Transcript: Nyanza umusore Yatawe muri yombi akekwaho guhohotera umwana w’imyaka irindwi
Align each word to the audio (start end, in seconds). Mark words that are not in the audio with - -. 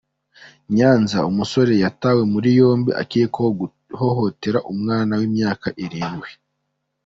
Nyanza 0.75 1.17
umusore 1.31 1.73
Yatawe 1.83 2.21
muri 2.33 2.49
yombi 2.59 2.91
akekwaho 3.01 3.51
guhohotera 3.59 4.59
umwana 4.73 5.13
w’imyaka 5.19 5.67
irindwi 5.83 6.29